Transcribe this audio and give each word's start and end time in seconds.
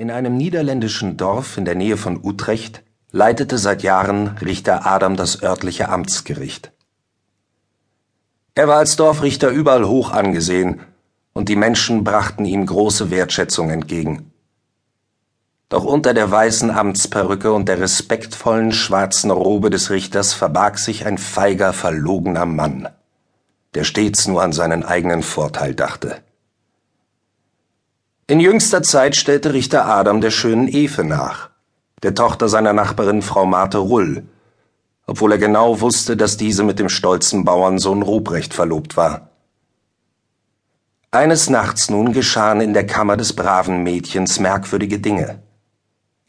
In 0.00 0.12
einem 0.12 0.36
niederländischen 0.36 1.16
Dorf 1.16 1.56
in 1.56 1.64
der 1.64 1.74
Nähe 1.74 1.96
von 1.96 2.20
Utrecht 2.22 2.84
leitete 3.10 3.58
seit 3.58 3.82
Jahren 3.82 4.28
Richter 4.38 4.86
Adam 4.86 5.16
das 5.16 5.42
örtliche 5.42 5.88
Amtsgericht. 5.88 6.70
Er 8.54 8.68
war 8.68 8.76
als 8.76 8.94
Dorfrichter 8.94 9.48
überall 9.50 9.88
hoch 9.88 10.12
angesehen, 10.12 10.82
und 11.32 11.48
die 11.48 11.56
Menschen 11.56 12.04
brachten 12.04 12.44
ihm 12.44 12.64
große 12.64 13.10
Wertschätzung 13.10 13.70
entgegen. 13.70 14.30
Doch 15.68 15.82
unter 15.82 16.14
der 16.14 16.30
weißen 16.30 16.70
Amtsperücke 16.70 17.52
und 17.52 17.68
der 17.68 17.80
respektvollen 17.80 18.70
schwarzen 18.70 19.32
Robe 19.32 19.68
des 19.68 19.90
Richters 19.90 20.32
verbarg 20.32 20.78
sich 20.78 21.06
ein 21.06 21.18
feiger, 21.18 21.72
verlogener 21.72 22.46
Mann, 22.46 22.88
der 23.74 23.82
stets 23.82 24.28
nur 24.28 24.44
an 24.44 24.52
seinen 24.52 24.84
eigenen 24.84 25.24
Vorteil 25.24 25.74
dachte. 25.74 26.22
In 28.30 28.40
jüngster 28.40 28.82
Zeit 28.82 29.16
stellte 29.16 29.54
Richter 29.54 29.86
Adam 29.86 30.20
der 30.20 30.30
schönen 30.30 30.68
Efe 30.68 31.02
nach, 31.02 31.48
der 32.02 32.14
Tochter 32.14 32.50
seiner 32.50 32.74
Nachbarin 32.74 33.22
Frau 33.22 33.46
Marthe 33.46 33.78
Rull, 33.78 34.22
obwohl 35.06 35.32
er 35.32 35.38
genau 35.38 35.80
wusste, 35.80 36.14
dass 36.14 36.36
diese 36.36 36.62
mit 36.62 36.78
dem 36.78 36.90
stolzen 36.90 37.46
Bauernsohn 37.46 38.02
Ruprecht 38.02 38.52
verlobt 38.52 38.98
war. 38.98 39.30
Eines 41.10 41.48
Nachts 41.48 41.88
nun 41.88 42.12
geschahen 42.12 42.60
in 42.60 42.74
der 42.74 42.86
Kammer 42.86 43.16
des 43.16 43.32
braven 43.32 43.82
Mädchens 43.82 44.38
merkwürdige 44.38 44.98
Dinge. 44.98 45.42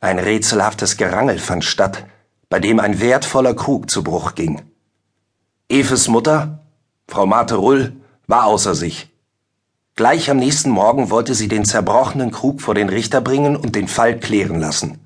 Ein 0.00 0.20
rätselhaftes 0.20 0.98
Gerangel 0.98 1.40
fand 1.40 1.64
statt, 1.64 2.06
bei 2.48 2.60
dem 2.60 2.78
ein 2.78 3.00
wertvoller 3.00 3.54
Krug 3.54 3.90
zu 3.90 4.04
Bruch 4.04 4.36
ging. 4.36 4.62
Eves 5.68 6.06
Mutter, 6.06 6.60
Frau 7.08 7.26
Marthe 7.26 7.56
Rull, 7.56 7.96
war 8.28 8.44
außer 8.44 8.76
sich. 8.76 9.10
Gleich 9.98 10.30
am 10.30 10.36
nächsten 10.36 10.70
Morgen 10.70 11.10
wollte 11.10 11.34
sie 11.34 11.48
den 11.48 11.64
zerbrochenen 11.64 12.30
Krug 12.30 12.60
vor 12.62 12.76
den 12.76 12.88
Richter 12.88 13.20
bringen 13.20 13.56
und 13.56 13.74
den 13.74 13.88
Fall 13.88 14.20
klären 14.20 14.60
lassen. 14.60 15.00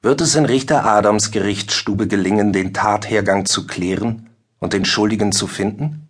Wird 0.00 0.22
es 0.22 0.34
in 0.36 0.46
Richter 0.46 0.86
Adams 0.86 1.32
Gerichtsstube 1.32 2.06
gelingen, 2.06 2.54
den 2.54 2.72
Tathergang 2.72 3.44
zu 3.44 3.66
klären 3.66 4.30
und 4.58 4.72
den 4.72 4.86
Schuldigen 4.86 5.32
zu 5.32 5.46
finden? 5.46 6.08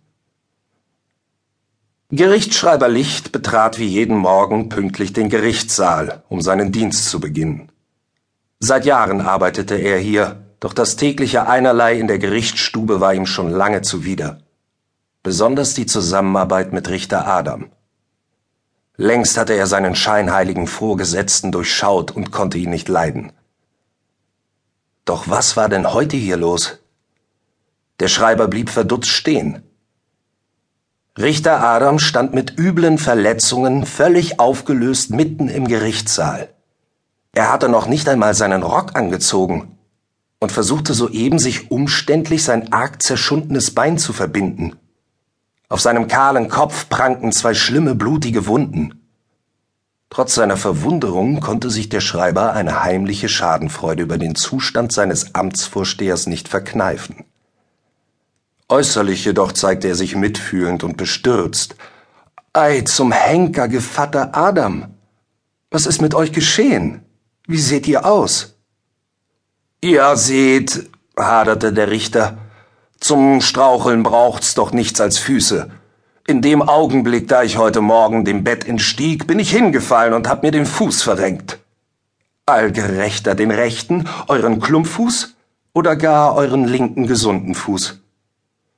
Gerichtsschreiber 2.11 2.87
Licht 2.87 3.33
betrat 3.33 3.77
wie 3.77 3.87
jeden 3.87 4.15
Morgen 4.15 4.69
pünktlich 4.69 5.11
den 5.11 5.27
Gerichtssaal, 5.27 6.23
um 6.29 6.39
seinen 6.39 6.71
Dienst 6.71 7.09
zu 7.09 7.19
beginnen. 7.19 7.73
Seit 8.61 8.85
Jahren 8.85 9.19
arbeitete 9.19 9.75
er 9.75 9.97
hier, 9.97 10.45
doch 10.61 10.71
das 10.71 10.95
tägliche 10.95 11.45
Einerlei 11.45 11.99
in 11.99 12.07
der 12.07 12.19
Gerichtsstube 12.19 13.01
war 13.01 13.13
ihm 13.13 13.25
schon 13.25 13.49
lange 13.49 13.81
zuwider 13.81 14.39
besonders 15.27 15.73
die 15.73 15.85
Zusammenarbeit 15.85 16.71
mit 16.71 16.87
Richter 16.87 17.27
Adam. 17.27 17.69
Längst 18.95 19.35
hatte 19.35 19.51
er 19.55 19.67
seinen 19.67 19.93
scheinheiligen 19.93 20.67
Vorgesetzten 20.67 21.51
durchschaut 21.51 22.11
und 22.11 22.31
konnte 22.31 22.57
ihn 22.57 22.69
nicht 22.69 22.87
leiden. 22.87 23.33
Doch 25.03 25.27
was 25.27 25.57
war 25.57 25.67
denn 25.67 25.91
heute 25.91 26.15
hier 26.15 26.37
los? 26.37 26.79
Der 27.99 28.07
Schreiber 28.07 28.47
blieb 28.47 28.69
verdutzt 28.69 29.09
stehen. 29.09 29.63
Richter 31.17 31.61
Adam 31.61 31.99
stand 31.99 32.33
mit 32.33 32.57
üblen 32.57 32.97
Verletzungen 32.97 33.85
völlig 33.85 34.39
aufgelöst 34.39 35.09
mitten 35.09 35.49
im 35.49 35.67
Gerichtssaal. 35.67 36.47
Er 37.33 37.51
hatte 37.51 37.67
noch 37.67 37.87
nicht 37.87 38.07
einmal 38.07 38.33
seinen 38.33 38.63
Rock 38.63 38.95
angezogen 38.95 39.77
und 40.39 40.53
versuchte 40.53 40.93
soeben 40.93 41.37
sich 41.37 41.69
umständlich 41.69 42.45
sein 42.45 42.71
arg 42.71 43.03
zerschundenes 43.03 43.71
Bein 43.71 43.97
zu 43.97 44.13
verbinden. 44.13 44.77
Auf 45.69 45.81
seinem 45.81 46.07
kahlen 46.07 46.47
Kopf 46.47 46.87
prangten 46.89 47.31
zwei 47.31 47.53
schlimme 47.53 47.93
blutige 47.93 48.47
Wunden. 48.47 49.01
Trotz 50.09 50.35
seiner 50.35 50.55
Verwunderung 50.55 51.41
konnte 51.41 51.69
sich 51.69 51.89
der 51.89 51.99
Schreiber 51.99 52.53
eine 52.53 52.83
heimliche 52.83 53.27
Schadenfreude 53.27 54.03
über 54.03 54.17
den 54.17 54.35
Zustand 54.35 54.93
seines 54.93 55.35
Amtsvorstehers 55.35 56.27
nicht 56.27 56.47
verkneifen. 56.47 57.25
Äußerlich 58.69 59.25
jedoch 59.25 59.51
zeigte 59.51 59.89
er 59.89 59.95
sich 59.95 60.15
mitfühlend 60.15 60.83
und 60.83 60.95
bestürzt. 60.95 61.75
Ei, 62.53 62.81
zum 62.81 63.11
Henker, 63.11 63.67
Gevatter 63.67 64.35
Adam! 64.35 64.93
Was 65.69 65.85
ist 65.85 66.01
mit 66.01 66.15
euch 66.15 66.31
geschehen? 66.31 67.01
Wie 67.45 67.59
seht 67.59 67.87
ihr 67.87 68.05
aus? 68.05 68.55
Ihr 69.81 70.15
seht, 70.15 70.89
haderte 71.17 71.73
der 71.73 71.91
Richter, 71.91 72.37
zum 72.99 73.41
Straucheln 73.41 74.03
braucht's 74.03 74.55
doch 74.55 74.71
nichts 74.71 74.99
als 74.99 75.17
Füße. 75.17 75.69
In 76.25 76.41
dem 76.41 76.61
Augenblick, 76.61 77.27
da 77.27 77.43
ich 77.43 77.57
heute 77.57 77.81
Morgen 77.81 78.25
dem 78.25 78.43
Bett 78.43 78.67
entstieg, 78.67 79.27
bin 79.27 79.39
ich 79.39 79.51
hingefallen 79.51 80.13
und 80.13 80.27
hab 80.27 80.43
mir 80.43 80.51
den 80.51 80.65
Fuß 80.65 81.03
verrenkt. 81.03 81.59
Allgerechter 82.45 83.35
den 83.35 83.51
rechten, 83.51 84.09
euren 84.27 84.59
Klumpfuß 84.59 85.35
oder 85.73 85.95
gar 85.95 86.35
euren 86.35 86.65
linken 86.65 87.07
gesunden 87.07 87.55
Fuß? 87.55 87.99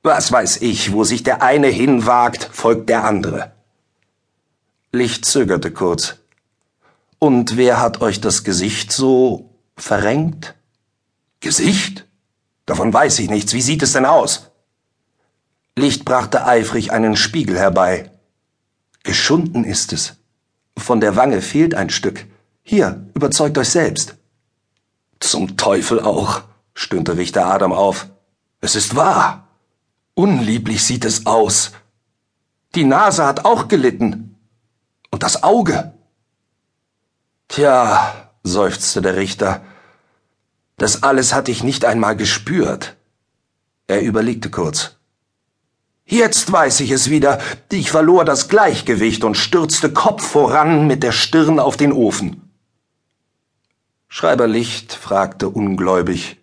Was 0.02 0.32
weiß 0.32 0.62
ich, 0.62 0.92
wo 0.92 1.04
sich 1.04 1.22
der 1.22 1.42
eine 1.42 1.66
hinwagt, 1.66 2.48
folgt 2.52 2.88
der 2.88 3.04
andere. 3.04 3.52
Licht 4.92 5.24
zögerte 5.24 5.70
kurz. 5.70 6.16
Und 7.18 7.56
wer 7.56 7.80
hat 7.80 8.00
euch 8.00 8.20
das 8.20 8.44
Gesicht 8.44 8.92
so 8.92 9.50
verrenkt? 9.76 10.54
Gesicht? 11.40 12.06
Davon 12.70 12.92
weiß 12.92 13.18
ich 13.18 13.28
nichts. 13.28 13.52
Wie 13.52 13.62
sieht 13.62 13.82
es 13.82 13.94
denn 13.94 14.06
aus? 14.06 14.52
Licht 15.74 16.04
brachte 16.04 16.46
eifrig 16.46 16.92
einen 16.92 17.16
Spiegel 17.16 17.58
herbei. 17.58 18.12
Geschunden 19.02 19.64
ist 19.64 19.92
es. 19.92 20.18
Von 20.78 21.00
der 21.00 21.16
Wange 21.16 21.42
fehlt 21.42 21.74
ein 21.74 21.90
Stück. 21.90 22.26
Hier, 22.62 23.10
überzeugt 23.12 23.58
euch 23.58 23.70
selbst. 23.70 24.14
Zum 25.18 25.56
Teufel 25.56 25.98
auch, 25.98 26.42
stöhnte 26.72 27.16
Richter 27.16 27.46
Adam 27.46 27.72
auf. 27.72 28.06
Es 28.60 28.76
ist 28.76 28.94
wahr. 28.94 29.48
Unlieblich 30.14 30.84
sieht 30.84 31.04
es 31.04 31.26
aus. 31.26 31.72
Die 32.76 32.84
Nase 32.84 33.26
hat 33.26 33.44
auch 33.44 33.66
gelitten. 33.66 34.36
Und 35.10 35.24
das 35.24 35.42
Auge. 35.42 35.92
Tja, 37.48 38.30
seufzte 38.44 39.02
der 39.02 39.16
Richter, 39.16 39.60
das 40.80 41.02
alles 41.02 41.34
hatte 41.34 41.50
ich 41.50 41.62
nicht 41.62 41.84
einmal 41.84 42.16
gespürt. 42.16 42.96
Er 43.86 44.00
überlegte 44.00 44.48
kurz. 44.48 44.96
Jetzt 46.06 46.50
weiß 46.50 46.80
ich 46.80 46.90
es 46.90 47.10
wieder. 47.10 47.38
Ich 47.70 47.90
verlor 47.90 48.24
das 48.24 48.48
Gleichgewicht 48.48 49.22
und 49.22 49.36
stürzte 49.36 49.92
Kopf 49.92 50.26
voran 50.26 50.86
mit 50.86 51.02
der 51.02 51.12
Stirn 51.12 51.60
auf 51.60 51.76
den 51.76 51.92
Ofen. 51.92 52.50
Schreiber 54.08 54.46
Licht 54.46 54.94
fragte 54.94 55.50
ungläubig. 55.50 56.38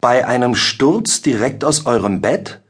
Bei 0.00 0.26
einem 0.26 0.56
Sturz 0.56 1.22
direkt 1.22 1.64
aus 1.64 1.86
eurem 1.86 2.20
Bett? 2.20 2.60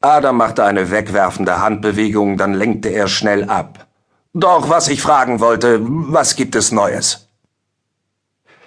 Adam 0.00 0.38
machte 0.38 0.64
eine 0.64 0.90
wegwerfende 0.90 1.60
Handbewegung, 1.60 2.38
dann 2.38 2.54
lenkte 2.54 2.88
er 2.88 3.08
schnell 3.08 3.44
ab. 3.44 3.88
Doch 4.32 4.70
was 4.70 4.88
ich 4.88 5.02
fragen 5.02 5.40
wollte, 5.40 5.80
was 5.82 6.34
gibt 6.34 6.56
es 6.56 6.72
Neues? 6.72 7.28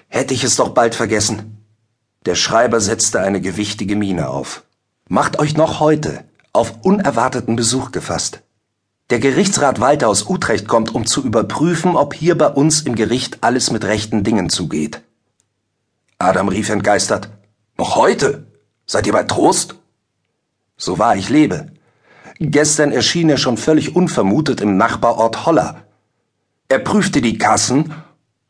Hätte 0.07 0.33
ich 0.33 0.43
es 0.43 0.55
doch 0.55 0.69
bald 0.69 0.95
vergessen. 0.95 1.63
Der 2.25 2.35
Schreiber 2.35 2.79
setzte 2.79 3.19
eine 3.21 3.41
gewichtige 3.41 3.95
Miene 3.95 4.29
auf. 4.29 4.63
Macht 5.07 5.39
euch 5.39 5.55
noch 5.55 5.79
heute 5.79 6.23
auf 6.53 6.73
unerwarteten 6.83 7.55
Besuch 7.55 7.91
gefasst. 7.91 8.41
Der 9.11 9.19
Gerichtsrat 9.19 9.79
Walter 9.79 10.07
aus 10.07 10.27
Utrecht 10.27 10.67
kommt, 10.67 10.95
um 10.95 11.05
zu 11.05 11.23
überprüfen, 11.23 11.95
ob 11.95 12.15
hier 12.15 12.35
bei 12.35 12.47
uns 12.47 12.81
im 12.81 12.95
Gericht 12.95 13.39
alles 13.41 13.69
mit 13.69 13.85
rechten 13.85 14.23
Dingen 14.23 14.49
zugeht. 14.49 15.01
Adam 16.17 16.47
rief 16.47 16.69
entgeistert. 16.69 17.29
Noch 17.77 17.95
heute? 17.95 18.47
Seid 18.87 19.05
ihr 19.05 19.13
bei 19.13 19.23
Trost? 19.23 19.75
So 20.77 20.97
wahr 20.97 21.15
ich 21.15 21.29
lebe. 21.29 21.71
Gestern 22.39 22.91
erschien 22.91 23.29
er 23.29 23.37
schon 23.37 23.57
völlig 23.57 23.95
unvermutet 23.95 24.59
im 24.61 24.75
Nachbarort 24.77 25.45
Holler. 25.45 25.83
Er 26.67 26.79
prüfte 26.79 27.21
die 27.21 27.37
Kassen 27.37 27.93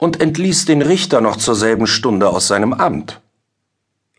und 0.06 0.22
entließ 0.22 0.66
den 0.66 0.84
Richter 0.84 1.20
noch 1.20 1.36
zur 1.36 1.56
selben 1.56 1.88
Stunde 1.88 2.30
aus 2.30 2.48
seinem 2.48 2.74
Amt. 2.74 3.22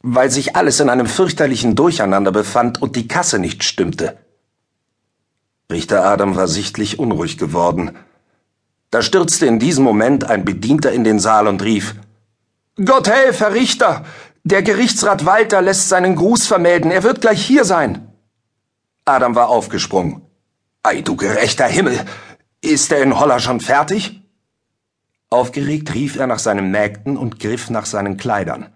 Weil 0.03 0.33
sich 0.33 0.57
alles 0.57 0.81
in 0.81 0.91
einem 0.91 1.07
fürchterlichen 1.07 1.77
Durcheinander 1.77 2.33
befand 2.33 2.83
und 2.83 2.97
die 2.97 3.07
Kasse 3.07 3.39
nicht 3.39 3.63
stimmte. 3.63 4.19
Richter 5.71 6.05
Adam 6.05 6.35
war 6.35 6.49
sichtlich 6.49 6.99
unruhig 6.99 7.39
geworden. 7.39 7.97
Da 8.91 9.01
stürzte 9.01 9.47
in 9.47 9.61
diesem 9.61 9.85
Moment 9.85 10.25
ein 10.25 10.45
Bedienter 10.45 10.91
in 10.91 11.05
den 11.05 11.21
Saal 11.21 11.47
und 11.47 11.63
rief 11.63 11.95
Gott 12.85 13.09
helf, 13.09 13.41
Herr 13.41 13.55
Richter! 13.55 14.05
Der 14.43 14.63
Gerichtsrat 14.63 15.25
Walter 15.25 15.63
lässt 15.63 15.89
seinen 15.89 16.17
Gruß 16.17 16.47
vermelden, 16.49 16.91
er 16.91 17.05
wird 17.05 17.21
gleich 17.21 17.45
hier 17.45 17.65
sein. 17.65 18.13
Adam 19.05 19.37
war 19.37 19.49
aufgesprungen. 19.49 20.23
Ei, 20.83 21.01
du 21.03 21.15
gerechter 21.15 21.67
Himmel! 21.67 22.05
Ist 22.61 22.91
er 22.91 23.03
in 23.03 23.19
Holler 23.21 23.39
schon 23.39 23.61
fertig? 23.61 24.26
Aufgeregt 25.31 25.93
rief 25.95 26.17
er 26.17 26.27
nach 26.27 26.39
seinen 26.39 26.71
Mägden 26.71 27.17
und 27.17 27.41
griff 27.41 27.69
nach 27.71 27.87
seinen 27.87 28.17
Kleidern. 28.17 28.73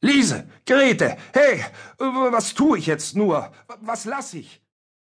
Liese, 0.00 0.48
Grete, 0.66 1.16
hey, 1.32 1.64
was 1.98 2.54
tue 2.54 2.78
ich 2.78 2.86
jetzt 2.86 3.16
nur? 3.16 3.52
Was 3.80 4.04
lass 4.04 4.34
ich? 4.34 4.62